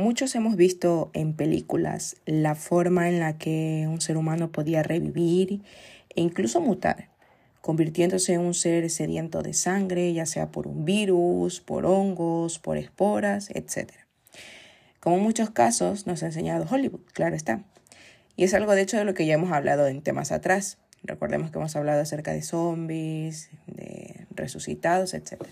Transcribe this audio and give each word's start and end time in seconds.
Muchos 0.00 0.34
hemos 0.34 0.56
visto 0.56 1.10
en 1.12 1.34
películas 1.34 2.16
la 2.24 2.54
forma 2.54 3.10
en 3.10 3.20
la 3.20 3.36
que 3.36 3.86
un 3.86 4.00
ser 4.00 4.16
humano 4.16 4.50
podía 4.50 4.82
revivir 4.82 5.60
e 6.08 6.22
incluso 6.22 6.62
mutar, 6.62 7.10
convirtiéndose 7.60 8.32
en 8.32 8.40
un 8.40 8.54
ser 8.54 8.88
sediento 8.88 9.42
de 9.42 9.52
sangre, 9.52 10.10
ya 10.14 10.24
sea 10.24 10.50
por 10.50 10.66
un 10.66 10.86
virus, 10.86 11.60
por 11.60 11.84
hongos, 11.84 12.58
por 12.58 12.78
esporas, 12.78 13.50
etc. 13.50 13.92
Como 15.00 15.18
en 15.18 15.22
muchos 15.22 15.50
casos 15.50 16.06
nos 16.06 16.22
ha 16.22 16.26
enseñado 16.26 16.66
Hollywood, 16.70 17.02
claro 17.12 17.36
está. 17.36 17.62
Y 18.36 18.44
es 18.44 18.54
algo 18.54 18.74
de 18.74 18.80
hecho 18.80 18.96
de 18.96 19.04
lo 19.04 19.12
que 19.12 19.26
ya 19.26 19.34
hemos 19.34 19.52
hablado 19.52 19.86
en 19.86 20.00
temas 20.00 20.32
atrás. 20.32 20.78
Recordemos 21.02 21.50
que 21.50 21.58
hemos 21.58 21.76
hablado 21.76 22.00
acerca 22.00 22.32
de 22.32 22.40
zombies, 22.40 23.50
de 23.66 24.26
resucitados, 24.30 25.12
etc. 25.12 25.42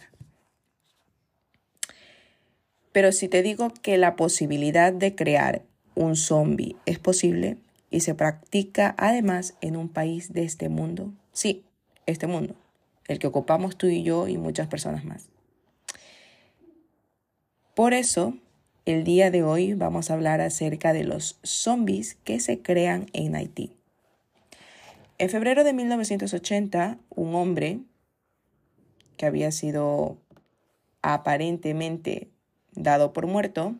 Pero 2.92 3.12
si 3.12 3.28
te 3.28 3.42
digo 3.42 3.72
que 3.82 3.98
la 3.98 4.16
posibilidad 4.16 4.92
de 4.92 5.14
crear 5.14 5.62
un 5.94 6.16
zombie 6.16 6.76
es 6.86 6.98
posible 6.98 7.58
y 7.90 8.00
se 8.00 8.14
practica 8.14 8.94
además 8.98 9.54
en 9.60 9.76
un 9.76 9.88
país 9.88 10.32
de 10.32 10.44
este 10.44 10.68
mundo, 10.68 11.12
sí, 11.32 11.64
este 12.06 12.26
mundo, 12.26 12.54
el 13.06 13.18
que 13.18 13.26
ocupamos 13.26 13.76
tú 13.76 13.88
y 13.88 14.02
yo 14.02 14.28
y 14.28 14.38
muchas 14.38 14.68
personas 14.68 15.04
más. 15.04 15.28
Por 17.74 17.94
eso, 17.94 18.34
el 18.86 19.04
día 19.04 19.30
de 19.30 19.42
hoy 19.42 19.74
vamos 19.74 20.10
a 20.10 20.14
hablar 20.14 20.40
acerca 20.40 20.92
de 20.92 21.04
los 21.04 21.38
zombies 21.42 22.16
que 22.24 22.40
se 22.40 22.60
crean 22.60 23.06
en 23.12 23.36
Haití. 23.36 23.72
En 25.18 25.30
febrero 25.30 25.62
de 25.64 25.72
1980, 25.72 26.98
un 27.10 27.34
hombre 27.34 27.80
que 29.16 29.26
había 29.26 29.50
sido 29.50 30.16
aparentemente 31.02 32.28
dado 32.72 33.12
por 33.12 33.26
muerto, 33.26 33.74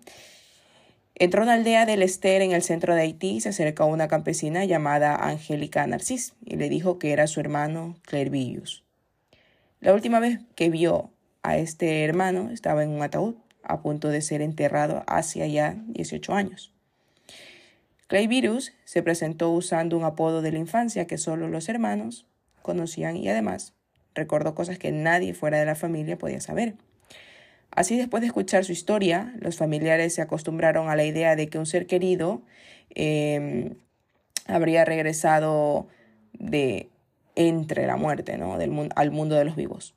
entró 1.15 1.41
a 1.41 1.45
una 1.45 1.55
aldea 1.55 1.87
del 1.87 2.03
Ester 2.03 2.43
en 2.43 2.53
el 2.53 2.63
centro 2.63 2.95
de 2.95 3.03
Haití 3.03 3.37
y 3.37 3.41
se 3.41 3.51
acercó 3.51 3.85
a 3.85 3.87
una 3.87 4.09
campesina 4.09 4.65
llamada 4.65 5.17
Angélica 5.17 5.87
Narcís 5.87 6.35
y 6.45 6.57
le 6.57 6.69
dijo 6.69 6.99
que 6.99 7.13
era 7.13 7.27
su 7.27 7.41
hermano 7.41 7.97
Clervillus. 8.03 8.85
La 9.81 9.95
última 9.95 10.21
vez 10.21 10.41
que 10.55 10.71
vio 10.71 11.11
a 11.43 11.57
este 11.57 12.05
hermano 12.05 12.51
estaba 12.51 12.83
en 12.83 12.91
un 12.91 13.03
ataúd 13.03 13.37
a 13.63 13.81
punto 13.81 14.09
de 14.09 14.23
ser 14.23 14.43
enterrado 14.43 15.05
hacia 15.07 15.47
ya 15.47 15.77
18 15.89 16.35
años. 16.35 16.73
Clayvirus 18.09 18.73
se 18.85 19.03
presentó 19.03 19.51
usando 19.51 19.97
un 19.97 20.05
apodo 20.05 20.41
de 20.41 20.51
la 20.51 20.59
infancia 20.59 21.07
que 21.07 21.19
solo 21.19 21.49
los 21.49 21.69
hermanos 21.69 22.27
conocían 22.63 23.17
y 23.17 23.29
además 23.29 23.75
recordó 24.15 24.55
cosas 24.55 24.79
que 24.79 24.93
nadie 24.93 25.35
fuera 25.35 25.59
de 25.59 25.67
la 25.67 25.75
familia 25.75 26.17
podía 26.17 26.41
saber. 26.41 26.75
Así, 27.71 27.97
después 27.97 28.21
de 28.23 28.29
escuchar 28.29 28.65
su 28.65 28.73
historia, 28.73 29.35
los 29.41 29.57
familiares 29.57 30.15
se 30.15 30.23
acostumbraron 30.23 30.89
a 30.89 30.97
la 30.97 31.05
idea 31.05 31.37
de 31.37 31.49
que 31.49 31.59
un 31.59 31.67
ser 31.67 31.87
querido 31.87 32.43
em, 32.95 33.75
habría 34.47 34.85
regresado 34.85 35.89
de 36.33 36.89
entre 37.37 37.87
la 37.87 37.97
muerte, 37.97 38.37
¿no? 38.39 38.59
Del, 38.59 38.91
al 38.97 39.11
mundo 39.11 39.37
de 39.37 39.45
los 39.45 39.55
vivos. 39.55 39.95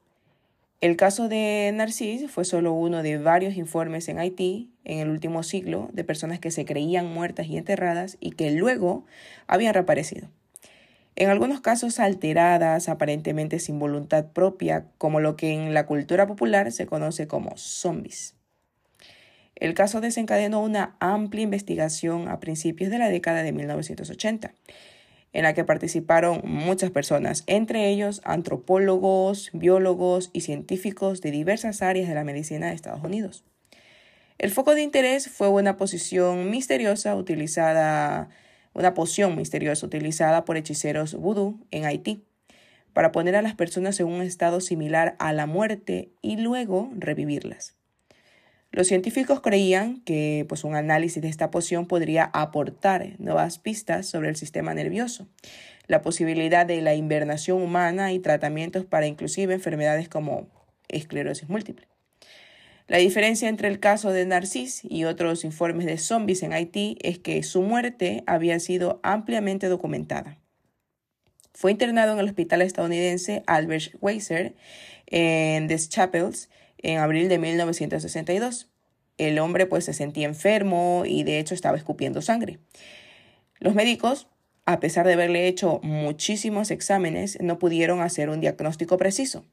El 0.81 0.95
caso 0.95 1.27
de 1.27 1.71
Narcís 1.73 2.29
fue 2.29 2.43
solo 2.43 2.73
uno 2.73 3.03
de 3.03 3.17
varios 3.17 3.55
informes 3.55 4.09
en 4.09 4.17
Haití 4.17 4.71
en 4.83 4.99
el 4.99 5.09
último 5.09 5.43
siglo 5.43 5.89
de 5.93 6.03
personas 6.03 6.39
que 6.39 6.49
se 6.49 6.65
creían 6.65 7.05
muertas 7.05 7.47
y 7.47 7.57
enterradas 7.57 8.17
y 8.19 8.31
que 8.31 8.51
luego 8.51 9.05
habían 9.47 9.75
reaparecido 9.75 10.29
en 11.15 11.29
algunos 11.29 11.61
casos 11.61 11.99
alteradas, 11.99 12.89
aparentemente 12.89 13.59
sin 13.59 13.79
voluntad 13.79 14.27
propia, 14.27 14.85
como 14.97 15.19
lo 15.19 15.35
que 15.35 15.53
en 15.53 15.73
la 15.73 15.85
cultura 15.85 16.27
popular 16.27 16.71
se 16.71 16.85
conoce 16.85 17.27
como 17.27 17.57
zombies. 17.57 18.35
El 19.55 19.73
caso 19.73 20.01
desencadenó 20.01 20.61
una 20.61 20.95
amplia 20.99 21.43
investigación 21.43 22.29
a 22.29 22.39
principios 22.39 22.89
de 22.89 22.97
la 22.97 23.09
década 23.09 23.43
de 23.43 23.51
1980, 23.51 24.53
en 25.33 25.43
la 25.43 25.53
que 25.53 25.63
participaron 25.63 26.41
muchas 26.43 26.91
personas, 26.91 27.43
entre 27.45 27.89
ellos 27.89 28.21
antropólogos, 28.23 29.51
biólogos 29.53 30.29
y 30.33 30.41
científicos 30.41 31.21
de 31.21 31.31
diversas 31.31 31.81
áreas 31.81 32.09
de 32.09 32.15
la 32.15 32.23
medicina 32.23 32.67
de 32.67 32.73
Estados 32.73 33.03
Unidos. 33.03 33.43
El 34.39 34.49
foco 34.49 34.73
de 34.73 34.81
interés 34.81 35.29
fue 35.29 35.49
una 35.49 35.77
posición 35.77 36.49
misteriosa 36.49 37.15
utilizada 37.15 38.29
una 38.73 38.93
poción 38.93 39.35
misteriosa 39.35 39.85
utilizada 39.85 40.45
por 40.45 40.57
hechiceros 40.57 41.15
vudú 41.15 41.65
en 41.71 41.85
Haití 41.85 42.23
para 42.93 43.11
poner 43.11 43.35
a 43.35 43.41
las 43.41 43.55
personas 43.55 43.99
en 43.99 44.07
un 44.07 44.21
estado 44.21 44.59
similar 44.61 45.15
a 45.19 45.33
la 45.33 45.45
muerte 45.45 46.11
y 46.21 46.37
luego 46.37 46.91
revivirlas. 46.95 47.75
Los 48.73 48.87
científicos 48.87 49.41
creían 49.41 50.01
que 50.01 50.45
pues, 50.47 50.63
un 50.63 50.75
análisis 50.75 51.21
de 51.21 51.27
esta 51.27 51.51
poción 51.51 51.87
podría 51.87 52.31
aportar 52.33 53.19
nuevas 53.19 53.59
pistas 53.59 54.07
sobre 54.07 54.29
el 54.29 54.37
sistema 54.37 54.73
nervioso, 54.73 55.27
la 55.87 56.01
posibilidad 56.01 56.65
de 56.65 56.81
la 56.81 56.95
invernación 56.95 57.61
humana 57.61 58.13
y 58.13 58.19
tratamientos 58.19 58.85
para 58.85 59.07
inclusive 59.07 59.53
enfermedades 59.53 60.07
como 60.07 60.47
esclerosis 60.87 61.49
múltiple. 61.49 61.90
La 62.87 62.97
diferencia 62.97 63.47
entre 63.47 63.67
el 63.67 63.79
caso 63.79 64.11
de 64.11 64.25
Narcís 64.25 64.81
y 64.83 65.05
otros 65.05 65.43
informes 65.45 65.85
de 65.85 65.97
zombies 65.97 66.43
en 66.43 66.53
Haití 66.53 66.97
es 67.01 67.19
que 67.19 67.41
su 67.43 67.61
muerte 67.61 68.23
había 68.27 68.59
sido 68.59 68.99
ampliamente 69.03 69.67
documentada. 69.67 70.37
Fue 71.53 71.71
internado 71.71 72.13
en 72.13 72.19
el 72.19 72.25
hospital 72.25 72.61
estadounidense 72.61 73.43
Albert 73.45 73.95
Weiser 74.01 74.55
en 75.07 75.67
Des 75.67 75.89
Chapels 75.89 76.49
en 76.79 76.97
abril 76.97 77.29
de 77.29 77.37
1962. 77.37 78.69
El 79.17 79.37
hombre 79.39 79.67
pues 79.67 79.85
se 79.85 79.93
sentía 79.93 80.27
enfermo 80.27 81.03
y 81.05 81.23
de 81.23 81.39
hecho 81.39 81.53
estaba 81.53 81.77
escupiendo 81.77 82.21
sangre. 82.21 82.59
Los 83.59 83.75
médicos, 83.75 84.27
a 84.65 84.79
pesar 84.79 85.05
de 85.05 85.13
haberle 85.13 85.47
hecho 85.47 85.79
muchísimos 85.83 86.71
exámenes, 86.71 87.37
no 87.41 87.59
pudieron 87.59 88.01
hacer 88.01 88.29
un 88.29 88.41
diagnóstico 88.41 88.97
preciso 88.97 89.45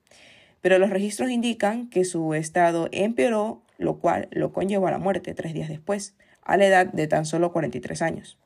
pero 0.60 0.78
los 0.78 0.91
registros 0.91 1.30
indican 1.30 1.88
que 1.88 2.04
su 2.04 2.34
estado 2.34 2.88
empeoró, 2.92 3.62
lo 3.78 3.98
cual 3.98 4.28
lo 4.30 4.52
conllevó 4.52 4.88
a 4.88 4.91
la 4.91 4.98
muerte 4.98 5.34
tres 5.34 5.54
días 5.54 5.69
después, 5.69 6.14
a 6.42 6.56
la 6.56 6.66
edad 6.66 6.86
de 6.86 7.06
tan 7.06 7.24
solo 7.26 7.52
43 7.52 8.02
años. 8.02 8.38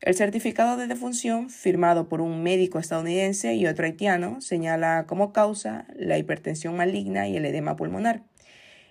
El 0.00 0.16
certificado 0.16 0.76
de 0.76 0.88
defunción, 0.88 1.48
firmado 1.48 2.08
por 2.08 2.20
un 2.20 2.42
médico 2.42 2.80
estadounidense 2.80 3.54
y 3.54 3.66
otro 3.66 3.84
haitiano, 3.84 4.40
señala 4.40 5.06
como 5.06 5.32
causa 5.32 5.86
la 5.94 6.18
hipertensión 6.18 6.76
maligna 6.76 7.28
y 7.28 7.36
el 7.36 7.44
edema 7.44 7.76
pulmonar. 7.76 8.22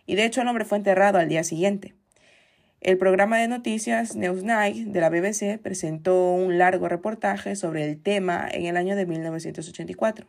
Y 0.06 0.16
de 0.16 0.24
hecho 0.24 0.42
el 0.42 0.48
hombre 0.48 0.64
fue 0.64 0.78
enterrado 0.78 1.20
al 1.20 1.28
día 1.28 1.44
siguiente. 1.44 1.96
El 2.80 2.98
programa 2.98 3.38
de 3.38 3.50
noticias 3.50 4.16
Newsnight 4.16 4.88
de 4.88 5.02
la 5.02 5.10
BBC 5.10 5.62
presentó 5.62 6.34
un 6.34 6.58
largo 6.58 6.88
reportaje 6.88 7.58
sobre 7.58 7.84
el 7.86 8.02
tema 8.02 8.48
en 8.50 8.66
el 8.66 8.78
año 8.78 8.96
de 8.96 9.06
1984. 9.06 10.26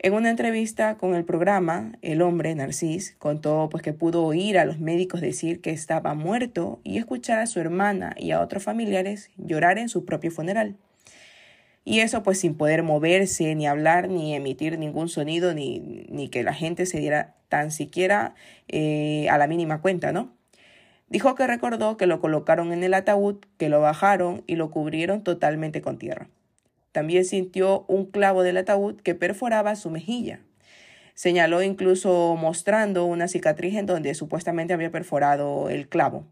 En 0.00 0.12
una 0.12 0.30
entrevista 0.30 0.96
con 0.96 1.16
el 1.16 1.24
programa, 1.24 1.90
el 2.02 2.22
hombre, 2.22 2.54
Narcis, 2.54 3.16
contó 3.18 3.68
pues, 3.68 3.82
que 3.82 3.92
pudo 3.92 4.24
oír 4.24 4.56
a 4.56 4.64
los 4.64 4.78
médicos 4.78 5.20
decir 5.20 5.60
que 5.60 5.70
estaba 5.70 6.14
muerto 6.14 6.80
y 6.84 6.98
escuchar 6.98 7.40
a 7.40 7.48
su 7.48 7.58
hermana 7.58 8.14
y 8.16 8.30
a 8.30 8.40
otros 8.40 8.62
familiares 8.62 9.30
llorar 9.36 9.76
en 9.76 9.88
su 9.88 10.04
propio 10.04 10.30
funeral. 10.30 10.76
Y 11.84 11.98
eso 11.98 12.22
pues 12.22 12.38
sin 12.38 12.54
poder 12.54 12.84
moverse, 12.84 13.52
ni 13.56 13.66
hablar, 13.66 14.08
ni 14.08 14.36
emitir 14.36 14.78
ningún 14.78 15.08
sonido, 15.08 15.52
ni, 15.52 15.80
ni 15.80 16.28
que 16.28 16.44
la 16.44 16.54
gente 16.54 16.86
se 16.86 17.00
diera 17.00 17.34
tan 17.48 17.72
siquiera 17.72 18.36
eh, 18.68 19.28
a 19.30 19.36
la 19.36 19.48
mínima 19.48 19.80
cuenta, 19.80 20.12
¿no? 20.12 20.32
Dijo 21.08 21.34
que 21.34 21.46
recordó 21.48 21.96
que 21.96 22.06
lo 22.06 22.20
colocaron 22.20 22.72
en 22.72 22.84
el 22.84 22.94
ataúd, 22.94 23.38
que 23.56 23.68
lo 23.68 23.80
bajaron 23.80 24.44
y 24.46 24.54
lo 24.54 24.70
cubrieron 24.70 25.24
totalmente 25.24 25.80
con 25.82 25.98
tierra. 25.98 26.28
También 26.92 27.24
sintió 27.24 27.84
un 27.88 28.06
clavo 28.06 28.42
del 28.42 28.56
ataúd 28.56 29.00
que 29.00 29.14
perforaba 29.14 29.76
su 29.76 29.90
mejilla. 29.90 30.40
Señaló 31.14 31.62
incluso 31.62 32.36
mostrando 32.36 33.04
una 33.04 33.28
cicatriz 33.28 33.74
en 33.76 33.86
donde 33.86 34.14
supuestamente 34.14 34.72
había 34.72 34.90
perforado 34.90 35.68
el 35.68 35.88
clavo. 35.88 36.24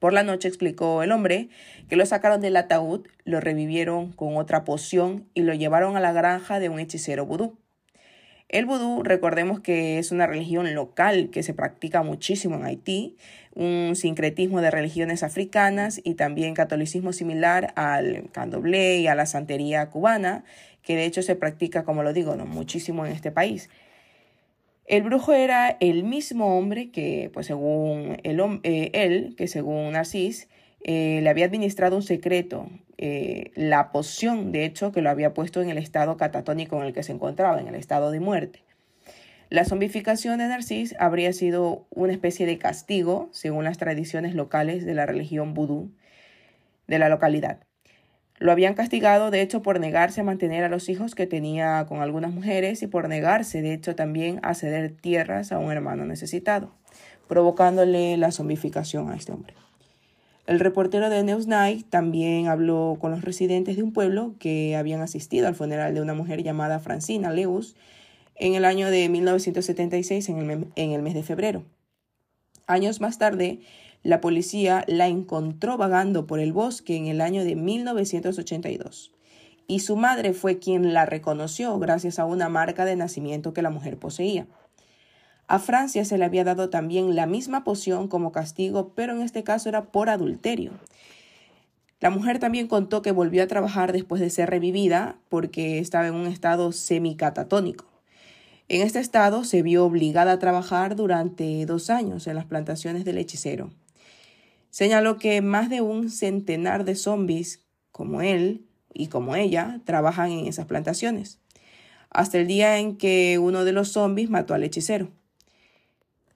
Por 0.00 0.14
la 0.14 0.22
noche 0.22 0.48
explicó 0.48 1.02
el 1.02 1.12
hombre 1.12 1.50
que 1.88 1.96
lo 1.96 2.06
sacaron 2.06 2.40
del 2.40 2.56
ataúd, 2.56 3.06
lo 3.24 3.38
revivieron 3.38 4.12
con 4.12 4.38
otra 4.38 4.64
poción 4.64 5.28
y 5.34 5.42
lo 5.42 5.52
llevaron 5.52 5.94
a 5.96 6.00
la 6.00 6.12
granja 6.12 6.58
de 6.58 6.70
un 6.70 6.80
hechicero 6.80 7.26
vudú. 7.26 7.58
El 8.50 8.66
vudú, 8.66 9.04
recordemos 9.04 9.60
que 9.60 10.00
es 10.00 10.10
una 10.10 10.26
religión 10.26 10.74
local 10.74 11.30
que 11.30 11.44
se 11.44 11.54
practica 11.54 12.02
muchísimo 12.02 12.56
en 12.56 12.64
Haití, 12.64 13.16
un 13.54 13.94
sincretismo 13.94 14.60
de 14.60 14.72
religiones 14.72 15.22
africanas 15.22 16.00
y 16.02 16.14
también 16.14 16.54
catolicismo 16.54 17.12
similar 17.12 17.72
al 17.76 18.28
candomblé 18.32 18.98
y 18.98 19.06
a 19.06 19.14
la 19.14 19.26
santería 19.26 19.88
cubana, 19.88 20.42
que 20.82 20.96
de 20.96 21.04
hecho 21.04 21.22
se 21.22 21.36
practica, 21.36 21.84
como 21.84 22.02
lo 22.02 22.12
digo, 22.12 22.34
muchísimo 22.38 23.06
en 23.06 23.12
este 23.12 23.30
país. 23.30 23.70
El 24.84 25.04
brujo 25.04 25.32
era 25.32 25.76
el 25.78 26.02
mismo 26.02 26.58
hombre 26.58 26.90
que, 26.90 27.30
pues 27.32 27.46
según 27.46 28.18
el, 28.24 28.40
eh, 28.64 28.90
él, 28.94 29.36
que 29.36 29.46
según 29.46 29.92
Narcís, 29.92 30.48
eh, 30.82 31.20
le 31.22 31.28
había 31.28 31.46
administrado 31.46 31.96
un 31.96 32.02
secreto, 32.02 32.68
eh, 32.96 33.50
la 33.54 33.92
poción, 33.92 34.52
de 34.52 34.64
hecho, 34.64 34.92
que 34.92 35.02
lo 35.02 35.10
había 35.10 35.34
puesto 35.34 35.60
en 35.60 35.70
el 35.70 35.78
estado 35.78 36.16
catatónico 36.16 36.76
en 36.76 36.86
el 36.86 36.92
que 36.92 37.02
se 37.02 37.12
encontraba, 37.12 37.60
en 37.60 37.68
el 37.68 37.74
estado 37.74 38.10
de 38.10 38.20
muerte. 38.20 38.62
La 39.50 39.64
zombificación 39.64 40.38
de 40.38 40.46
Narcís 40.46 40.94
habría 40.98 41.32
sido 41.32 41.86
una 41.90 42.12
especie 42.12 42.46
de 42.46 42.58
castigo, 42.58 43.28
según 43.32 43.64
las 43.64 43.78
tradiciones 43.78 44.34
locales 44.34 44.86
de 44.86 44.94
la 44.94 45.06
religión 45.06 45.54
vudú 45.54 45.90
de 46.86 46.98
la 46.98 47.08
localidad. 47.08 47.58
Lo 48.38 48.52
habían 48.52 48.74
castigado, 48.74 49.30
de 49.30 49.42
hecho, 49.42 49.60
por 49.60 49.80
negarse 49.80 50.22
a 50.22 50.24
mantener 50.24 50.64
a 50.64 50.68
los 50.68 50.88
hijos 50.88 51.14
que 51.14 51.26
tenía 51.26 51.84
con 51.88 52.00
algunas 52.00 52.32
mujeres 52.32 52.82
y 52.82 52.86
por 52.86 53.08
negarse, 53.08 53.60
de 53.60 53.74
hecho, 53.74 53.94
también 53.94 54.40
a 54.42 54.54
ceder 54.54 54.92
tierras 54.92 55.52
a 55.52 55.58
un 55.58 55.70
hermano 55.72 56.06
necesitado, 56.06 56.72
provocándole 57.28 58.16
la 58.16 58.30
zombificación 58.30 59.10
a 59.10 59.16
este 59.16 59.32
hombre. 59.32 59.54
El 60.46 60.58
reportero 60.60 61.10
de 61.10 61.22
Newsnight 61.22 61.88
también 61.88 62.48
habló 62.48 62.96
con 63.00 63.10
los 63.12 63.22
residentes 63.22 63.76
de 63.76 63.82
un 63.82 63.92
pueblo 63.92 64.34
que 64.38 64.76
habían 64.76 65.00
asistido 65.00 65.46
al 65.46 65.54
funeral 65.54 65.94
de 65.94 66.00
una 66.00 66.14
mujer 66.14 66.42
llamada 66.42 66.80
Francina 66.80 67.30
Lewis, 67.32 67.76
en 68.34 68.54
el 68.54 68.64
año 68.64 68.90
de 68.90 69.08
1976, 69.08 70.28
en 70.30 70.50
el, 70.50 70.66
en 70.74 70.92
el 70.92 71.02
mes 71.02 71.14
de 71.14 71.22
febrero. 71.22 71.64
Años 72.66 73.00
más 73.00 73.18
tarde, 73.18 73.60
la 74.02 74.20
policía 74.20 74.84
la 74.86 75.08
encontró 75.08 75.76
vagando 75.76 76.26
por 76.26 76.40
el 76.40 76.52
bosque 76.52 76.96
en 76.96 77.06
el 77.06 77.20
año 77.20 77.44
de 77.44 77.54
1982 77.54 79.12
y 79.70 79.80
su 79.80 79.94
madre 79.94 80.32
fue 80.32 80.58
quien 80.58 80.92
la 80.92 81.06
reconoció 81.06 81.78
gracias 81.78 82.18
a 82.18 82.24
una 82.24 82.48
marca 82.48 82.84
de 82.84 82.96
nacimiento 82.96 83.52
que 83.52 83.62
la 83.62 83.70
mujer 83.70 83.98
poseía. 83.98 84.48
A 85.50 85.58
Francia 85.58 86.04
se 86.04 86.16
le 86.16 86.24
había 86.24 86.44
dado 86.44 86.70
también 86.70 87.16
la 87.16 87.26
misma 87.26 87.64
poción 87.64 88.06
como 88.06 88.30
castigo, 88.30 88.92
pero 88.94 89.16
en 89.16 89.20
este 89.20 89.42
caso 89.42 89.68
era 89.68 89.86
por 89.86 90.08
adulterio. 90.08 90.70
La 91.98 92.10
mujer 92.10 92.38
también 92.38 92.68
contó 92.68 93.02
que 93.02 93.10
volvió 93.10 93.42
a 93.42 93.48
trabajar 93.48 93.90
después 93.90 94.20
de 94.20 94.30
ser 94.30 94.48
revivida 94.48 95.18
porque 95.28 95.80
estaba 95.80 96.06
en 96.06 96.14
un 96.14 96.28
estado 96.28 96.70
semicatatónico. 96.70 97.84
En 98.68 98.82
este 98.82 99.00
estado 99.00 99.42
se 99.42 99.62
vio 99.62 99.84
obligada 99.84 100.30
a 100.30 100.38
trabajar 100.38 100.94
durante 100.94 101.66
dos 101.66 101.90
años 101.90 102.28
en 102.28 102.36
las 102.36 102.44
plantaciones 102.44 103.04
del 103.04 103.18
hechicero. 103.18 103.70
Señaló 104.70 105.18
que 105.18 105.42
más 105.42 105.68
de 105.68 105.80
un 105.80 106.10
centenar 106.10 106.84
de 106.84 106.94
zombies 106.94 107.66
como 107.90 108.22
él 108.22 108.68
y 108.94 109.08
como 109.08 109.34
ella 109.34 109.80
trabajan 109.84 110.30
en 110.30 110.46
esas 110.46 110.66
plantaciones, 110.66 111.40
hasta 112.08 112.38
el 112.38 112.46
día 112.46 112.78
en 112.78 112.96
que 112.96 113.40
uno 113.40 113.64
de 113.64 113.72
los 113.72 113.88
zombies 113.90 114.30
mató 114.30 114.54
al 114.54 114.62
hechicero. 114.62 115.10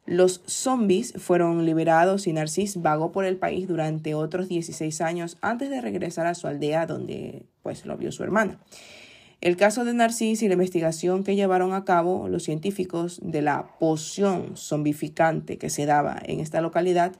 Los 0.06 0.42
zombies 0.46 1.14
fueron 1.16 1.64
liberados 1.64 2.26
y 2.26 2.32
Narcis 2.34 2.82
vagó 2.82 3.10
por 3.10 3.24
el 3.24 3.36
país 3.36 3.66
durante 3.66 4.14
otros 4.14 4.48
16 4.48 5.00
años 5.00 5.38
antes 5.40 5.70
de 5.70 5.80
regresar 5.80 6.26
a 6.26 6.34
su 6.34 6.46
aldea 6.46 6.84
donde 6.84 7.46
pues 7.62 7.86
lo 7.86 7.96
vio 7.96 8.12
su 8.12 8.22
hermana. 8.22 8.58
El 9.40 9.56
caso 9.56 9.84
de 9.84 9.94
Narcis 9.94 10.42
y 10.42 10.48
la 10.48 10.54
investigación 10.54 11.24
que 11.24 11.36
llevaron 11.36 11.72
a 11.72 11.84
cabo 11.84 12.28
los 12.28 12.42
científicos 12.44 13.18
de 13.22 13.40
la 13.40 13.66
poción 13.78 14.56
zombificante 14.56 15.56
que 15.56 15.70
se 15.70 15.86
daba 15.86 16.20
en 16.24 16.40
esta 16.40 16.60
localidad 16.60 17.12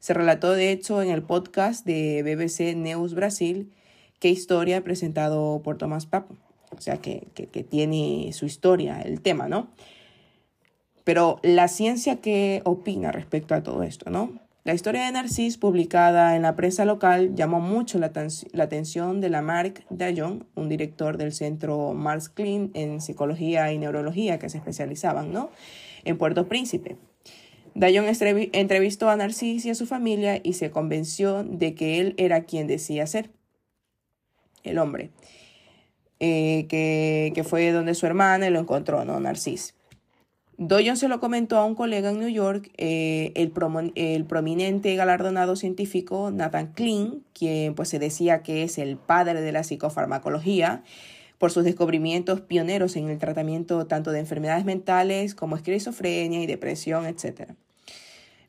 se 0.00 0.12
relató 0.12 0.52
de 0.52 0.72
hecho 0.72 1.00
en 1.00 1.10
el 1.10 1.22
podcast 1.22 1.86
de 1.86 2.22
BBC 2.24 2.76
News 2.76 3.14
Brasil, 3.14 3.72
que 4.18 4.30
historia 4.30 4.82
presentado 4.82 5.60
por 5.62 5.78
Tomás 5.78 6.06
Papo. 6.06 6.36
O 6.76 6.80
sea, 6.80 6.96
que, 6.96 7.28
que 7.34 7.62
tiene 7.62 8.30
su 8.32 8.46
historia, 8.46 9.00
el 9.00 9.20
tema, 9.20 9.46
¿no? 9.46 9.68
Pero 11.04 11.38
la 11.42 11.68
ciencia, 11.68 12.16
¿qué 12.20 12.62
opina 12.64 13.12
respecto 13.12 13.54
a 13.54 13.62
todo 13.62 13.82
esto, 13.82 14.10
no? 14.10 14.30
La 14.64 14.74
historia 14.74 15.04
de 15.04 15.10
Narcís, 15.10 15.58
publicada 15.58 16.36
en 16.36 16.42
la 16.42 16.54
prensa 16.54 16.84
local, 16.84 17.34
llamó 17.34 17.58
mucho 17.58 17.98
la, 17.98 18.12
atención 18.62 19.20
de 19.20 19.28
la 19.28 19.42
Marc 19.42 19.84
Dayon, 19.90 20.46
un 20.54 20.68
director 20.68 21.16
del 21.16 21.32
centro 21.32 21.94
Mars 21.94 22.28
Clean 22.28 22.70
en 22.74 23.00
psicología 23.00 23.72
y 23.72 23.78
neurología 23.78 24.38
que 24.38 24.48
se 24.48 24.58
especializaban 24.58 25.32
¿no? 25.32 25.50
en 26.04 26.16
Puerto 26.16 26.46
Príncipe. 26.46 26.96
Dayon 27.74 28.04
entrevistó 28.52 29.10
a 29.10 29.16
Narcís 29.16 29.64
y 29.64 29.70
a 29.70 29.74
su 29.74 29.86
familia 29.86 30.38
y 30.40 30.52
se 30.52 30.70
convenció 30.70 31.42
de 31.42 31.74
que 31.74 31.98
él 31.98 32.14
era 32.16 32.44
quien 32.44 32.68
decía 32.68 33.08
ser, 33.08 33.30
el 34.62 34.78
hombre, 34.78 35.10
eh, 36.20 36.66
que, 36.68 37.32
que, 37.34 37.42
fue 37.42 37.72
donde 37.72 37.94
su 37.94 38.06
hermana 38.06 38.48
lo 38.50 38.60
encontró, 38.60 39.04
¿no? 39.04 39.18
Narcís. 39.18 39.74
Doyon 40.68 40.96
se 40.96 41.08
lo 41.08 41.18
comentó 41.18 41.58
a 41.58 41.64
un 41.64 41.74
colega 41.74 42.10
en 42.10 42.20
New 42.20 42.28
York, 42.28 42.70
eh, 42.76 43.32
el, 43.34 43.50
prominente 43.50 44.94
galardonado 44.94 45.56
científico 45.56 46.30
Nathan 46.30 46.72
Klein, 46.72 47.24
quien 47.32 47.74
pues 47.74 47.88
se 47.88 47.98
decía 47.98 48.44
que 48.44 48.62
es 48.62 48.78
el 48.78 48.96
padre 48.96 49.40
de 49.40 49.50
la 49.50 49.64
psicofarmacología, 49.64 50.84
por 51.38 51.50
sus 51.50 51.64
descubrimientos 51.64 52.42
pioneros 52.42 52.94
en 52.94 53.08
el 53.08 53.18
tratamiento 53.18 53.88
tanto 53.88 54.12
de 54.12 54.20
enfermedades 54.20 54.64
mentales 54.64 55.34
como 55.34 55.56
esquizofrenia 55.56 56.40
y 56.40 56.46
depresión, 56.46 57.06
etc. 57.06 57.54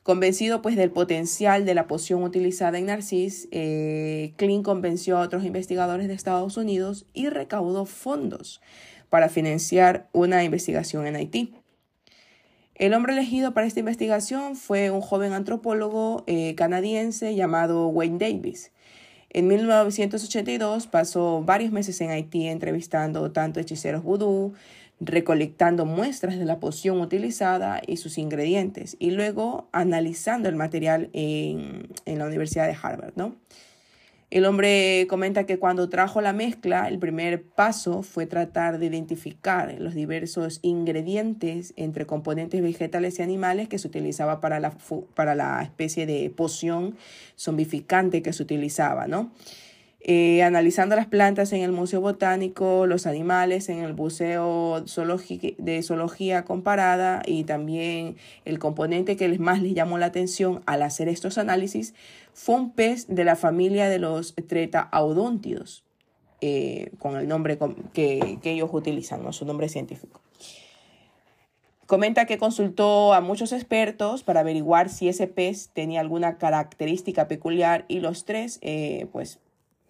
Convencido 0.04 0.62
pues 0.62 0.76
del 0.76 0.92
potencial 0.92 1.66
de 1.66 1.74
la 1.74 1.88
poción 1.88 2.22
utilizada 2.22 2.78
en 2.78 2.86
Narcis, 2.86 3.48
eh, 3.50 4.34
Klein 4.36 4.62
convenció 4.62 5.18
a 5.18 5.22
otros 5.22 5.46
investigadores 5.46 6.08
de 6.08 6.14
Estados 6.14 6.58
Unidos 6.58 7.08
y 7.12 7.30
recaudó 7.30 7.86
fondos 7.88 8.62
para 9.10 9.30
financiar 9.30 10.10
una 10.12 10.44
investigación 10.44 11.08
en 11.08 11.16
Haití. 11.16 11.56
El 12.84 12.94
hombre 12.96 13.14
elegido 13.14 13.54
para 13.54 13.66
esta 13.66 13.80
investigación 13.80 14.58
fue 14.58 14.92
un 14.92 15.00
joven 15.00 15.32
antropólogo 15.32 16.26
eh, 16.28 16.54
canadiense 16.56 17.34
llamado 17.34 17.88
Wayne 17.88 18.18
Davis. 18.18 18.74
En 19.30 19.48
1982 19.48 20.88
pasó 20.88 21.42
varios 21.46 21.72
meses 21.72 22.02
en 22.02 22.10
Haití 22.10 22.46
entrevistando 22.46 23.32
tanto 23.32 23.62
hechiceros 23.62 24.04
vudú, 24.04 24.54
recolectando 25.00 25.86
muestras 25.86 26.38
de 26.38 26.44
la 26.44 26.60
poción 26.60 27.00
utilizada 27.00 27.82
y 27.88 27.96
sus 27.96 28.18
ingredientes, 28.18 28.98
y 29.00 29.12
luego 29.12 29.70
analizando 29.72 30.50
el 30.50 30.58
material 30.58 31.10
en, 31.14 31.88
en 32.04 32.20
la 32.20 32.26
Universidad 32.26 32.68
de 32.68 32.76
Harvard, 32.82 33.14
¿no? 33.16 33.38
El 34.34 34.46
hombre 34.46 35.06
comenta 35.12 35.46
que 35.46 35.60
cuando 35.60 35.90
trajo 35.90 36.20
la 36.20 36.34
mezcla, 36.34 36.88
el 36.88 36.98
primer 36.98 37.44
paso 37.44 38.02
fue 38.02 38.26
tratar 38.26 38.80
de 38.80 38.88
identificar 38.88 39.76
los 39.78 39.94
diversos 39.94 40.58
ingredientes 40.64 41.72
entre 41.78 42.08
componentes 42.08 42.64
vegetales 42.64 43.20
y 43.20 43.22
animales 43.22 43.70
que 43.70 43.78
se 43.78 43.88
utilizaba 43.88 44.42
para 44.42 44.60
la, 44.60 44.76
para 45.14 45.36
la 45.36 45.62
especie 45.62 46.08
de 46.08 46.32
poción 46.32 46.98
zombificante 47.38 48.24
que 48.24 48.34
se 48.34 48.42
utilizaba, 48.42 49.06
¿no? 49.06 49.32
Eh, 50.06 50.44
analizando 50.44 50.98
las 50.98 51.08
plantas 51.08 51.54
en 51.54 51.62
el 51.62 51.72
Museo 51.72 52.02
Botánico, 52.02 52.88
los 52.88 53.08
animales 53.08 53.70
en 53.70 53.80
el 53.80 53.94
Museo 53.94 54.84
de 54.84 55.82
Zoología 55.82 56.44
Comparada 56.44 57.22
y 57.26 57.46
también 57.46 58.18
el 58.44 58.60
componente 58.60 59.16
que 59.16 59.40
más 59.40 59.62
les 59.62 59.74
llamó 59.74 59.98
la 59.98 60.08
atención 60.08 60.62
al 60.66 60.82
hacer 60.82 61.08
estos 61.08 61.38
análisis 61.38 61.94
fue 62.34 62.56
un 62.56 62.72
pez 62.72 63.08
de 63.08 63.24
la 63.24 63.38
familia 63.38 63.88
de 63.88 64.00
los 64.00 64.36
tretaodóntidos, 64.36 65.86
eh, 66.42 66.92
con 67.00 67.16
el 67.16 67.30
nombre 67.30 67.58
que, 67.94 68.40
ellos 68.44 68.70
utilizan, 68.74 69.24
¿no? 69.24 69.32
su 69.32 69.46
nombre 69.46 69.70
científico. 69.70 70.20
Comenta 71.86 72.26
que 72.26 72.38
consultó 72.38 73.14
a 73.14 73.22
muchos 73.22 73.54
expertos 73.54 74.24
para 74.24 74.42
averiguar 74.42 74.90
si 74.90 75.08
ese 75.08 75.28
pez 75.28 75.70
tenía 75.70 76.02
alguna 76.02 76.38
característica 76.38 77.30
peculiar 77.30 77.86
y 77.88 78.02
los 78.02 78.26
tres, 78.26 78.60
eh, 78.62 79.08
pues, 79.14 79.40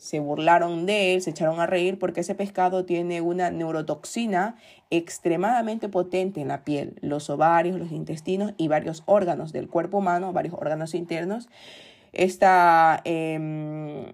se 0.04 0.20
burlaron 0.20 0.86
de 0.86 1.14
él, 1.14 1.22
se 1.22 1.30
echaron 1.30 1.62
a 1.62 1.66
reír 1.66 1.98
porque 1.98 2.20
ese 2.20 2.36
pescado 2.36 2.84
tiene 2.84 3.22
una 3.22 3.52
neurotoxina 3.52 4.58
extremadamente 4.90 5.88
potente 5.88 6.42
en 6.42 6.50
la 6.50 6.66
piel, 6.66 6.98
los 7.00 7.30
ovarios, 7.30 7.80
los 7.80 7.94
intestinos 7.94 8.54
y 8.58 8.68
varios 8.68 9.04
órganos 9.06 9.54
del 9.54 9.70
cuerpo 9.70 10.00
humano, 10.00 10.34
varios 10.34 10.56
órganos 10.56 10.94
internos. 10.94 11.48
Esta, 12.12 13.00
eh, 13.06 14.12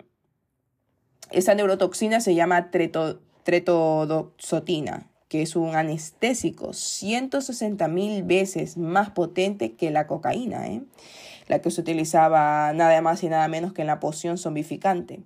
neurotoxina 1.55 2.19
se 2.19 2.35
llama 2.35 2.69
treto, 2.69 3.19
tretodoxotina, 3.41 5.07
que 5.27 5.41
es 5.41 5.55
un 5.55 5.75
anestésico 5.75 6.73
160 6.73 7.87
mil 7.87 8.21
veces 8.21 8.77
más 8.77 9.09
potente 9.09 9.73
que 9.73 9.89
la 9.89 10.05
cocaína, 10.05 10.67
¿eh? 10.67 10.83
la 11.47 11.63
que 11.63 11.71
se 11.71 11.81
utilizaba 11.81 12.73
nada 12.73 13.01
más 13.01 13.23
y 13.23 13.29
nada 13.29 13.47
menos 13.47 13.73
que 13.73 13.81
en 13.81 13.87
la 13.87 13.99
poción 13.99 14.37
zombificante. 14.37 15.21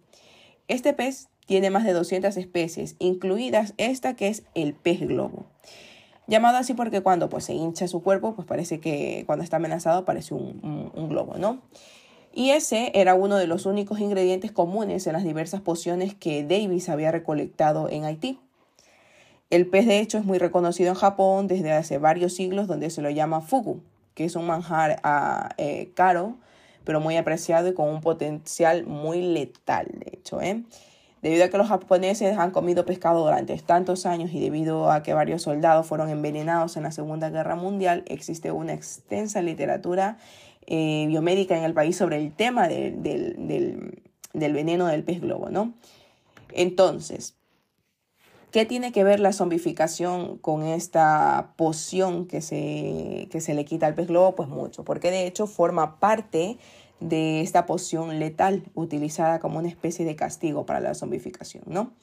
Este 0.67 0.93
pez 0.93 1.27
tiene 1.45 1.69
más 1.69 1.83
de 1.83 1.93
200 1.93 2.37
especies, 2.37 2.95
incluidas 2.99 3.73
esta 3.77 4.15
que 4.15 4.27
es 4.27 4.43
el 4.55 4.73
pez 4.73 5.01
globo. 5.01 5.45
Llamado 6.27 6.57
así 6.57 6.73
porque 6.73 7.01
cuando 7.01 7.29
pues, 7.29 7.43
se 7.43 7.53
hincha 7.53 7.87
su 7.87 8.01
cuerpo, 8.01 8.33
pues 8.33 8.47
parece 8.47 8.79
que 8.79 9.23
cuando 9.25 9.43
está 9.43 9.57
amenazado 9.57 10.05
parece 10.05 10.33
un, 10.33 10.91
globo, 11.09 11.35
¿no? 11.37 11.59
Y 12.33 12.51
ese 12.51 12.91
era 12.95 13.13
uno 13.13 13.35
de 13.37 13.45
los 13.45 13.65
únicos 13.65 13.99
ingredientes 13.99 14.51
comunes 14.51 15.05
en 15.05 15.13
las 15.13 15.23
diversas 15.23 15.61
pociones 15.61 16.15
que 16.15 16.43
Davis 16.43 16.89
había 16.89 17.11
recolectado 17.11 17.89
en 17.89 18.05
Haití. 18.05 18.39
El 19.49 19.67
pez 19.67 19.85
de 19.85 19.99
hecho 19.99 20.17
es 20.17 20.25
muy 20.25 20.39
reconocido 20.39 20.89
en 20.89 20.95
Japón 20.95 21.47
desde 21.47 21.73
hace 21.73 21.99
varios 21.99 22.33
siglos 22.33 22.67
donde 22.67 22.89
se 22.89 23.03
lo 23.03 23.11
llama 23.11 23.41
fugu, 23.41 23.81
que 24.15 24.23
es 24.23 24.35
un 24.35 24.47
manjar 24.47 24.99
ah, 25.03 25.49
eh, 25.57 25.91
caro 25.93 26.37
pero 26.83 26.99
muy 26.99 27.17
apreciado 27.17 27.69
y 27.69 27.73
con 27.73 27.89
un 27.89 28.01
potencial 28.01 28.85
muy 28.85 29.21
letal, 29.21 29.87
de 29.93 30.17
hecho. 30.17 30.41
¿eh? 30.41 30.63
Debido 31.21 31.45
a 31.45 31.47
que 31.49 31.57
los 31.57 31.67
japoneses 31.67 32.37
han 32.37 32.51
comido 32.51 32.85
pescado 32.85 33.23
durante 33.23 33.57
tantos 33.59 34.05
años 34.05 34.31
y 34.33 34.39
debido 34.39 34.91
a 34.91 35.03
que 35.03 35.13
varios 35.13 35.43
soldados 35.43 35.87
fueron 35.87 36.09
envenenados 36.09 36.75
en 36.75 36.83
la 36.83 36.91
Segunda 36.91 37.29
Guerra 37.29 37.55
Mundial, 37.55 38.03
existe 38.07 38.51
una 38.51 38.73
extensa 38.73 39.41
literatura 39.41 40.17
eh, 40.65 41.05
biomédica 41.07 41.57
en 41.57 41.63
el 41.63 41.73
país 41.73 41.95
sobre 41.95 42.17
el 42.17 42.33
tema 42.33 42.67
del, 42.67 43.01
del 43.01 44.53
veneno 44.53 44.87
del 44.87 45.03
pez 45.03 45.21
globo, 45.21 45.49
¿no? 45.49 45.73
Entonces, 46.51 47.35
¿Qué 48.53 48.67
tiene 48.67 48.91
que 48.91 49.03
ver 49.03 49.19
la 49.19 49.33
zombificación 49.33 50.37
con 50.37 50.61
esta 50.61 51.53
poción 51.55 52.27
que 52.27 52.39
se, 52.39 53.27
que 53.31 53.41
se 53.41 53.55
le 53.55 53.65
quita 53.65 53.87
al 53.87 53.95
pez 53.95 54.07
globo? 54.07 54.35
Pues 54.35 54.47
mucho, 54.47 54.85
porque 54.85 55.09
de 55.09 55.25
hecho 55.25 55.47
forma 55.47 55.99
parte 55.99 56.59
de 56.99 57.41
esta 57.41 57.65
poción 57.65 58.19
letal 58.19 58.61
utilizada 58.75 59.39
como 59.39 59.57
una 59.57 59.69
especie 59.69 60.05
de 60.05 60.15
castigo 60.15 60.67
para 60.67 60.81
la 60.81 60.93
zombificación, 60.93 61.63
¿no? 61.65 61.93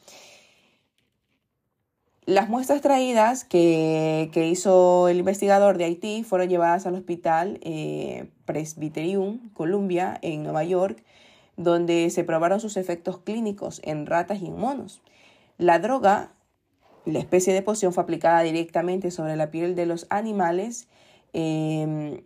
Las 2.27 2.49
muestras 2.49 2.81
traídas 2.81 3.45
que, 3.45 4.29
hizo 4.35 5.07
el 5.07 5.19
investigador 5.19 5.79
de 5.79 5.85
Haití 5.85 6.25
fueron 6.25 6.49
llevadas 6.49 6.85
al 6.85 6.97
hospital 6.97 7.61
eh, 7.63 8.29
Presbyterium, 8.45 9.51
Columbia, 9.51 10.19
en 10.21 10.43
Nueva 10.43 10.65
York, 10.65 11.05
donde 11.57 12.11
se 12.11 12.25
probaron 12.25 12.59
sus 12.59 12.77
efectos 12.77 13.19
clínicos 13.19 13.81
en 13.85 14.07
ratas 14.07 14.43
y 14.43 14.47
en 14.47 14.59
monos. 14.59 15.01
La 15.57 15.79
droga 15.79 16.33
la 17.05 17.19
especie 17.19 17.55
de 17.55 17.63
poción 17.63 17.93
fue 17.93 18.03
aplicada 18.03 18.43
directamente 18.43 19.11
sobre 19.11 19.37
la 19.37 19.51
piel 19.51 19.75
de 19.75 19.87
los 19.87 20.07
animales 20.11 20.89
em, 21.33 22.23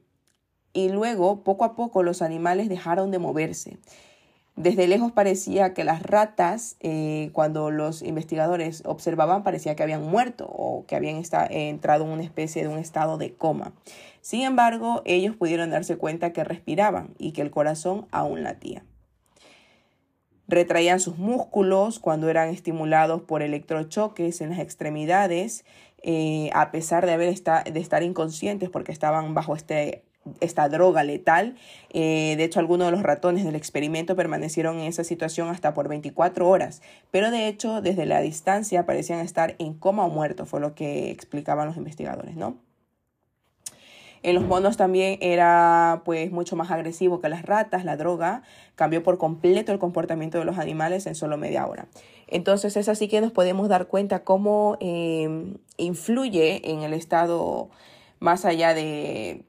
y 0.72 0.88
luego, 0.88 1.40
poco 1.44 1.64
a 1.64 1.76
poco, 1.76 2.02
los 2.02 2.22
animales 2.22 2.68
dejaron 2.68 3.10
de 3.10 3.18
moverse. 3.18 3.78
Desde 4.56 4.86
lejos 4.86 5.12
parecía 5.12 5.74
que 5.74 5.84
las 5.84 6.02
ratas, 6.02 6.76
eh, 6.80 7.30
cuando 7.32 7.70
los 7.70 8.02
investigadores 8.02 8.82
observaban, 8.84 9.42
parecía 9.42 9.74
que 9.74 9.82
habían 9.82 10.02
muerto 10.02 10.46
o 10.48 10.84
que 10.86 10.96
habían 10.96 11.22
entrado 11.50 12.04
en 12.04 12.10
una 12.10 12.22
especie 12.22 12.62
de 12.62 12.68
un 12.68 12.78
estado 12.78 13.18
de 13.18 13.34
coma. 13.34 13.72
Sin 14.20 14.42
embargo, 14.42 15.02
ellos 15.04 15.36
pudieron 15.36 15.70
darse 15.70 15.96
cuenta 15.96 16.32
que 16.32 16.44
respiraban 16.44 17.14
y 17.18 17.32
que 17.32 17.42
el 17.42 17.50
corazón 17.50 18.06
aún 18.10 18.42
latía 18.42 18.84
retraían 20.48 21.00
sus 21.00 21.18
músculos 21.18 21.98
cuando 21.98 22.28
eran 22.28 22.48
estimulados 22.48 23.22
por 23.22 23.42
electrochoques 23.42 24.40
en 24.40 24.50
las 24.50 24.58
extremidades, 24.58 25.64
eh, 26.02 26.50
a 26.52 26.70
pesar 26.70 27.06
de, 27.06 27.12
haber 27.12 27.34
de 27.34 27.80
estar 27.80 28.02
inconscientes 28.02 28.68
porque 28.68 28.92
estaban 28.92 29.32
bajo 29.34 29.56
este, 29.56 30.02
esta 30.40 30.68
droga 30.68 31.02
letal. 31.04 31.56
Eh, 31.90 32.34
de 32.36 32.44
hecho, 32.44 32.60
algunos 32.60 32.88
de 32.88 32.92
los 32.92 33.02
ratones 33.02 33.44
del 33.44 33.54
experimento 33.54 34.16
permanecieron 34.16 34.78
en 34.80 34.86
esa 34.86 35.04
situación 35.04 35.48
hasta 35.48 35.74
por 35.74 35.88
24 35.88 36.48
horas, 36.48 36.82
pero 37.10 37.30
de 37.30 37.48
hecho, 37.48 37.80
desde 37.80 38.06
la 38.06 38.20
distancia 38.20 38.86
parecían 38.86 39.20
estar 39.20 39.56
en 39.58 39.74
coma 39.74 40.04
o 40.04 40.10
muertos, 40.10 40.48
fue 40.48 40.60
lo 40.60 40.74
que 40.74 41.10
explicaban 41.10 41.66
los 41.66 41.76
investigadores, 41.76 42.36
¿no? 42.36 42.58
En 44.24 44.34
los 44.34 44.44
monos 44.44 44.78
también 44.78 45.18
era 45.20 46.00
pues 46.06 46.32
mucho 46.32 46.56
más 46.56 46.70
agresivo 46.70 47.20
que 47.20 47.28
las 47.28 47.42
ratas, 47.42 47.84
la 47.84 47.98
droga 47.98 48.42
cambió 48.74 49.02
por 49.02 49.18
completo 49.18 49.70
el 49.70 49.78
comportamiento 49.78 50.38
de 50.38 50.46
los 50.46 50.56
animales 50.56 51.06
en 51.06 51.14
solo 51.14 51.36
media 51.36 51.66
hora. 51.66 51.88
Entonces 52.26 52.74
es 52.78 52.88
así 52.88 53.06
que 53.06 53.20
nos 53.20 53.32
podemos 53.32 53.68
dar 53.68 53.86
cuenta 53.86 54.24
cómo 54.24 54.78
em, 54.80 55.58
influye 55.76 56.70
en 56.70 56.80
el 56.80 56.94
estado 56.94 57.68
más 58.18 58.46
allá 58.46 58.72
de 58.72 59.44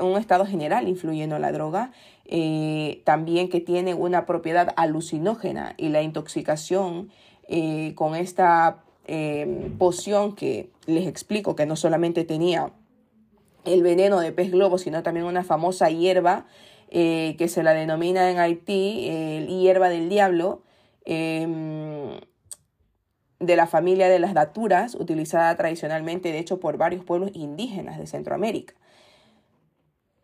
un 0.00 0.18
estado 0.18 0.44
general 0.44 0.88
influyendo 0.88 1.38
la 1.38 1.52
droga, 1.52 1.92
eh, 2.24 3.00
también 3.04 3.48
que 3.48 3.60
tiene 3.60 3.94
una 3.94 4.26
propiedad 4.26 4.74
alucinógena 4.74 5.74
y 5.76 5.90
la 5.90 6.02
intoxicación 6.02 7.10
eh, 7.46 7.92
con 7.94 8.16
esta 8.16 8.82
em, 9.06 9.78
poción 9.78 10.34
que 10.34 10.68
les 10.86 11.06
explico 11.06 11.54
que 11.54 11.64
no 11.64 11.76
solamente 11.76 12.24
tenía 12.24 12.72
el 13.68 13.82
veneno 13.82 14.20
de 14.20 14.32
pez 14.32 14.50
globo, 14.50 14.78
sino 14.78 15.02
también 15.02 15.26
una 15.26 15.44
famosa 15.44 15.90
hierba 15.90 16.46
eh, 16.90 17.36
que 17.38 17.48
se 17.48 17.62
la 17.62 17.74
denomina 17.74 18.30
en 18.30 18.38
Haití 18.38 19.46
hierba 19.46 19.88
del 19.88 20.08
diablo, 20.08 20.62
em, 21.04 22.18
de 23.40 23.56
la 23.56 23.66
familia 23.66 24.08
de 24.08 24.18
las 24.18 24.34
daturas, 24.34 24.94
utilizada 24.94 25.54
tradicionalmente, 25.56 26.32
de 26.32 26.38
hecho, 26.38 26.60
por 26.60 26.76
varios 26.76 27.04
pueblos 27.04 27.30
indígenas 27.34 27.98
de 27.98 28.06
Centroamérica. 28.06 28.74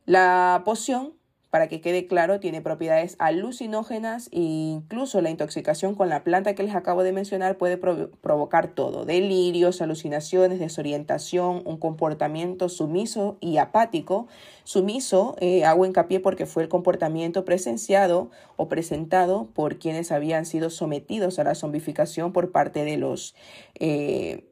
La 0.06 0.62
poción 0.64 1.14
para 1.54 1.68
que 1.68 1.80
quede 1.80 2.08
claro, 2.08 2.40
tiene 2.40 2.62
propiedades 2.62 3.14
alucinógenas 3.20 4.28
e 4.32 4.40
incluso 4.40 5.20
la 5.20 5.30
intoxicación 5.30 5.94
con 5.94 6.08
la 6.08 6.24
planta 6.24 6.56
que 6.56 6.64
les 6.64 6.74
acabo 6.74 7.04
de 7.04 7.12
mencionar 7.12 7.58
puede 7.58 7.76
provocar 7.76 8.74
todo, 8.74 9.04
delirios, 9.04 9.80
alucinaciones, 9.80 10.58
desorientación, 10.58 11.62
un 11.64 11.76
comportamiento 11.76 12.68
sumiso 12.68 13.36
y 13.40 13.58
apático. 13.58 14.26
Sumiso, 14.64 15.36
eh, 15.38 15.64
hago 15.64 15.86
hincapié 15.86 16.18
porque 16.18 16.44
fue 16.44 16.64
el 16.64 16.68
comportamiento 16.68 17.44
presenciado 17.44 18.32
o 18.56 18.66
presentado 18.66 19.46
por 19.54 19.78
quienes 19.78 20.10
habían 20.10 20.46
sido 20.46 20.70
sometidos 20.70 21.38
a 21.38 21.44
la 21.44 21.54
zombificación 21.54 22.32
por 22.32 22.50
parte 22.50 22.82
de 22.82 22.96
los... 22.96 23.36
Eh, 23.78 24.42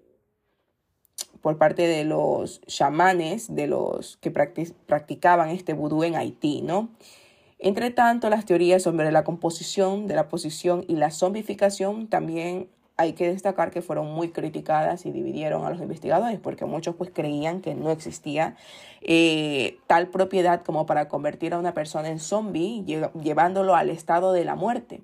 por 1.43 1.59
parte 1.59 1.87
de 1.87 2.05
los 2.05 2.61
chamanes, 2.63 3.55
de 3.55 3.67
los 3.67 4.17
que 4.19 4.31
practicaban 4.31 5.51
este 5.51 5.75
vudú 5.75 6.05
en 6.05 6.15
Haití, 6.15 6.63
¿no? 6.63 6.89
Entre 7.59 7.91
tanto, 7.91 8.31
las 8.31 8.45
teorías 8.45 8.83
sobre 8.83 9.13
la 9.13 9.25
composición 9.25 10.07
de 10.07 10.15
la 10.15 10.29
posición 10.29 10.85
y 10.89 10.97
la 10.97 11.11
zombificación 11.11 12.09
también 12.09 12.69
hay 12.97 13.15
que 13.15 13.29
destacar 13.29 13.71
que 13.71 13.83
fueron 13.83 14.13
muy 14.13 14.31
criticadas 14.31 15.07
y 15.07 15.13
dividieron 15.13 15.65
a 15.65 15.71
los 15.71 15.81
investigadores 15.81 16.39
porque 16.41 16.65
muchos 16.65 16.95
pues 16.95 17.11
creían 17.13 17.61
que 17.61 17.75
no 17.75 17.91
existía 17.91 18.57
eh, 19.01 19.79
tal 19.87 20.09
propiedad 20.09 20.63
como 20.63 20.87
para 20.87 21.09
convertir 21.09 21.55
a 21.55 21.59
una 21.59 21.75
persona 21.75 22.09
en 22.09 22.21
zombie 22.21 22.85
llevándolo 23.23 23.75
al 23.75 23.91
estado 23.91 24.33
de 24.33 24.45
la 24.45 24.55
muerte. 24.55 25.03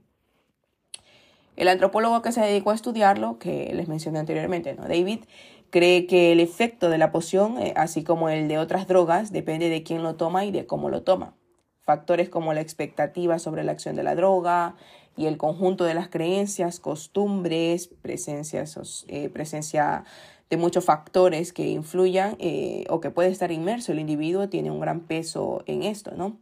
El 1.56 1.66
antropólogo 1.66 2.22
que 2.22 2.30
se 2.30 2.40
dedicó 2.40 2.70
a 2.70 2.74
estudiarlo, 2.74 3.40
que 3.40 3.72
les 3.74 3.88
mencioné 3.88 4.20
anteriormente, 4.20 4.74
¿no? 4.74 4.84
David, 4.84 5.24
Cree 5.70 6.06
que 6.06 6.32
el 6.32 6.40
efecto 6.40 6.88
de 6.88 6.98
la 6.98 7.12
poción, 7.12 7.58
eh, 7.58 7.74
así 7.76 8.02
como 8.02 8.28
el 8.30 8.48
de 8.48 8.58
otras 8.58 8.86
drogas, 8.86 9.32
depende 9.32 9.68
de 9.68 9.82
quién 9.82 10.02
lo 10.02 10.16
toma 10.16 10.44
y 10.44 10.50
de 10.50 10.66
cómo 10.66 10.88
lo 10.88 11.02
toma. 11.02 11.34
Factores 11.82 12.28
como 12.28 12.54
la 12.54 12.60
expectativa 12.60 13.38
sobre 13.38 13.64
la 13.64 13.72
acción 13.72 13.96
de 13.96 14.02
la 14.02 14.14
droga 14.14 14.76
y 15.16 15.26
el 15.26 15.36
conjunto 15.36 15.84
de 15.84 15.94
las 15.94 16.08
creencias, 16.08 16.80
costumbres, 16.80 17.88
presencias, 18.02 19.04
eh, 19.08 19.28
presencia 19.28 20.04
de 20.48 20.56
muchos 20.56 20.84
factores 20.84 21.52
que 21.52 21.68
influyan 21.68 22.36
eh, 22.38 22.84
o 22.88 23.00
que 23.00 23.10
puede 23.10 23.28
estar 23.28 23.52
inmerso 23.52 23.92
el 23.92 23.98
individuo 23.98 24.48
tiene 24.48 24.70
un 24.70 24.80
gran 24.80 25.00
peso 25.00 25.62
en 25.66 25.82
esto, 25.82 26.12
¿no? 26.16 26.38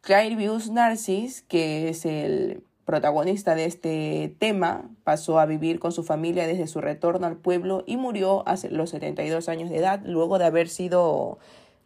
Clairvius 0.00 0.70
Narcis, 0.70 1.42
que 1.42 1.88
es 1.88 2.04
el 2.04 2.64
protagonista 2.84 3.54
de 3.54 3.64
este 3.64 4.34
tema, 4.38 4.90
pasó 5.04 5.38
a 5.38 5.46
vivir 5.46 5.78
con 5.78 5.92
su 5.92 6.02
familia 6.02 6.46
desde 6.46 6.66
su 6.66 6.80
retorno 6.80 7.26
al 7.26 7.36
pueblo 7.36 7.84
y 7.86 7.96
murió 7.96 8.46
a 8.46 8.56
los 8.70 8.90
72 8.90 9.48
años 9.48 9.70
de 9.70 9.78
edad, 9.78 10.00
luego 10.04 10.38
de 10.38 10.46
haber 10.46 10.68
sido 10.68 11.38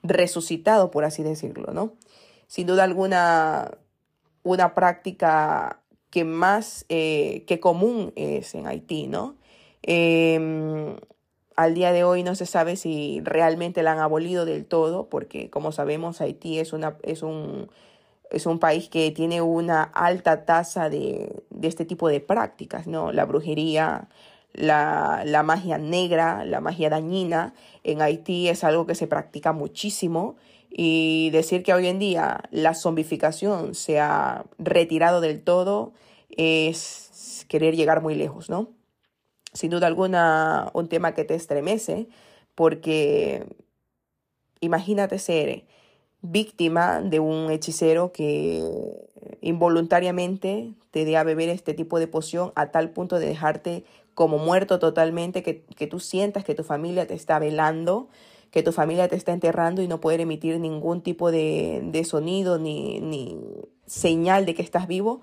resucitado, 0.03 0.91
por 0.91 1.05
así 1.05 1.23
decirlo, 1.23 1.73
¿no? 1.73 1.93
Sin 2.47 2.67
duda 2.67 2.85
alguna, 2.85 3.73
una 4.43 4.75
práctica 4.75 5.81
que 6.11 6.25
más 6.25 6.87
eh, 6.89 7.45
que 7.47 7.61
común 7.61 8.13
es 8.17 8.55
en 8.55 8.67
Haití, 8.67 9.07
¿no? 9.07 9.37
Em, 9.83 10.97
al 11.57 11.75
día 11.75 11.93
de 11.93 12.05
hoy 12.05 12.23
no 12.23 12.35
se 12.35 12.47
sabe 12.47 12.77
si 12.77 13.21
realmente 13.23 13.83
la 13.83 13.93
han 13.93 13.99
abolido 13.99 14.45
del 14.45 14.65
todo, 14.65 15.09
porque 15.09 15.51
como 15.51 15.73
sabemos 15.73 16.21
Haití 16.21 16.59
es, 16.59 16.73
una, 16.73 16.97
es 17.03 17.23
un 17.23 17.69
es 18.31 18.47
un 18.47 18.59
país 18.59 18.89
que 18.89 19.11
tiene 19.11 19.43
una 19.43 19.83
alta 19.83 20.45
tasa 20.45 20.91
de, 20.91 21.43
este 21.63 21.85
tipo 21.85 22.09
de 22.09 22.21
prácticas, 22.21 22.87
¿no? 22.87 23.13
La 23.13 23.25
brujería, 23.25 24.09
la, 24.53 25.23
la, 25.25 25.43
magia 25.43 25.79
negra, 25.79 26.45
la 26.45 26.61
magia 26.61 26.91
dañina 26.91 27.55
en 27.85 28.03
Haití 28.03 28.49
es 28.49 28.65
algo 28.65 28.87
que 28.87 28.95
se 28.95 29.07
practica 29.07 29.53
muchísimo 29.53 30.37
y 30.71 31.31
decir 31.31 31.63
que 31.63 31.73
hoy 31.73 31.87
en 31.87 31.99
día 31.99 32.43
la 32.51 32.75
zombificación 32.75 33.75
se 33.75 34.01
ha 34.01 34.45
retirado 34.59 35.21
del 35.21 35.43
todo 35.43 35.93
es 36.31 37.45
querer 37.49 37.77
llegar 37.77 38.03
muy 38.03 38.15
lejos, 38.15 38.51
¿no? 38.51 38.69
Sin 39.53 39.71
duda 39.71 39.87
alguna 39.87 40.71
un 40.75 40.89
tema 40.89 41.15
que 41.15 41.25
te 41.25 41.35
estremece 41.35 42.09
porque 42.55 43.47
imagínate 44.61 45.19
ser 45.19 45.65
víctima 46.23 47.01
de 47.01 47.21
un 47.21 47.51
hechicero 47.51 48.13
que 48.13 48.63
involuntariamente 49.41 50.75
te 50.91 51.05
dé 51.05 51.17
a 51.17 51.25
beber 51.25 51.49
este 51.49 51.75
tipo 51.75 51.99
de 51.99 52.09
poción 52.09 52.53
a 52.55 52.71
tal 52.71 52.91
punto 52.91 53.19
de 53.19 53.27
dejarte 53.27 53.85
como 54.15 54.39
muerto 54.39 54.79
totalmente, 54.79 55.43
que, 55.43 55.87
tú 55.87 56.01
sientas 56.01 56.43
que 56.43 56.55
tu 56.55 56.65
familia 56.65 57.07
te 57.07 57.15
está 57.15 57.39
velando, 57.39 58.09
que 58.51 58.63
tu 58.63 58.73
familia 58.73 59.09
te 59.09 59.17
está 59.17 59.33
enterrando 59.33 59.83
y 59.83 59.89
no 59.89 60.01
puede 60.01 60.23
emitir 60.23 60.59
ningún 60.59 61.03
tipo 61.03 61.31
de, 61.31 62.03
sonido 62.09 62.59
ni, 62.59 62.99
ni, 63.01 63.37
señal 63.87 64.47
de 64.47 64.55
que 64.55 64.63
estás 64.63 64.87
vivo. 64.87 65.21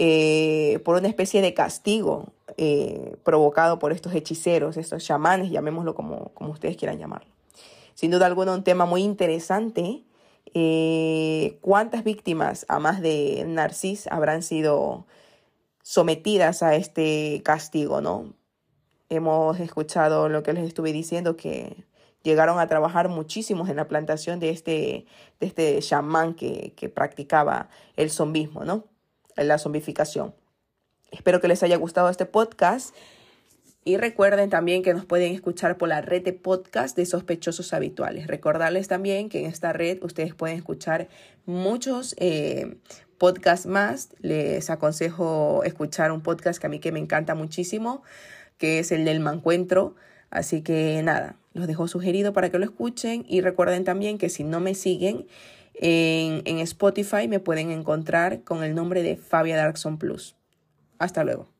eh, 0.00 0.80
por 0.84 0.96
una 0.96 1.08
especie 1.08 1.40
de 1.40 1.54
castigo 1.54 2.32
eh, 2.58 3.16
provocado 3.24 3.78
por 3.78 3.92
estos 3.92 4.14
hechiceros, 4.14 4.76
estos 4.76 5.02
chamanes, 5.02 5.50
llamémoslo 5.50 5.94
como, 5.94 6.30
como 6.34 6.52
ustedes 6.52 6.76
quieran 6.76 6.98
llamarlo. 6.98 7.30
Sin 7.94 8.10
duda 8.10 8.26
alguna 8.26 8.52
un 8.52 8.62
tema 8.62 8.84
muy 8.84 9.02
interesante. 9.02 10.02
Eh, 10.54 11.58
¿Cuántas 11.60 12.04
víctimas, 12.04 12.64
a 12.68 12.78
más 12.78 13.00
de 13.00 13.44
Narcis, 13.46 14.06
habrán 14.08 14.42
sido 14.42 15.06
sometidas 15.82 16.62
a 16.62 16.74
este 16.74 17.42
castigo, 17.44 18.00
no? 18.00 18.34
Hemos 19.08 19.58
escuchado 19.60 20.28
lo 20.28 20.42
que 20.42 20.52
les 20.52 20.66
estuve 20.66 20.92
diciendo, 20.92 21.36
que 21.36 21.84
llegaron 22.22 22.58
a 22.58 22.66
trabajar 22.66 23.08
muchísimos 23.08 23.68
en 23.68 23.76
la 23.76 23.88
plantación 23.88 24.40
de 24.40 24.50
este, 24.50 25.06
de 25.40 25.46
este 25.46 25.78
chamán 25.80 26.34
que, 26.34 26.72
que 26.76 26.88
practicaba 26.88 27.68
el 27.96 28.10
zombismo, 28.10 28.64
¿no? 28.64 28.84
La 29.36 29.58
zombificación. 29.58 30.34
Espero 31.10 31.40
que 31.40 31.48
les 31.48 31.62
haya 31.62 31.76
gustado 31.76 32.08
este 32.10 32.26
podcast. 32.26 32.94
Y 33.84 33.96
recuerden 33.96 34.50
también 34.50 34.82
que 34.82 34.92
nos 34.92 35.06
pueden 35.06 35.32
escuchar 35.34 35.78
por 35.78 35.88
la 35.88 36.02
red 36.02 36.22
de 36.22 36.32
podcast 36.32 36.96
de 36.96 37.06
sospechosos 37.06 37.72
habituales. 37.72 38.26
Recordarles 38.26 38.88
también 38.88 39.28
que 39.28 39.40
en 39.40 39.46
esta 39.46 39.72
red 39.72 40.02
ustedes 40.02 40.34
pueden 40.34 40.56
escuchar 40.56 41.08
muchos 41.46 42.14
eh, 42.18 42.76
podcasts 43.16 43.66
más. 43.66 44.10
Les 44.20 44.68
aconsejo 44.68 45.62
escuchar 45.64 46.12
un 46.12 46.22
podcast 46.22 46.60
que 46.60 46.66
a 46.66 46.70
mí 46.70 46.80
que 46.80 46.92
me 46.92 46.98
encanta 46.98 47.34
muchísimo, 47.34 48.02
que 48.58 48.80
es 48.80 48.92
el 48.92 49.04
del 49.04 49.20
Mancuentro. 49.20 49.94
Así 50.30 50.60
que 50.60 51.00
nada, 51.02 51.36
los 51.54 51.66
dejo 51.66 51.88
sugerido 51.88 52.32
para 52.32 52.50
que 52.50 52.58
lo 52.58 52.64
escuchen 52.64 53.24
y 53.26 53.40
recuerden 53.40 53.84
también 53.84 54.18
que 54.18 54.28
si 54.28 54.44
no 54.44 54.60
me 54.60 54.74
siguen 54.74 55.26
en, 55.74 56.42
en 56.44 56.58
Spotify 56.58 57.28
me 57.28 57.40
pueden 57.40 57.70
encontrar 57.70 58.42
con 58.42 58.62
el 58.64 58.74
nombre 58.74 59.02
de 59.02 59.16
Fabia 59.16 59.56
Darkson 59.56 59.98
Plus. 59.98 60.36
Hasta 60.98 61.24
luego. 61.24 61.57